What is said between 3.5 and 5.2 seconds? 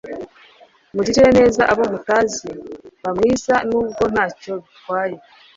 nubwo ntacyo bitwaye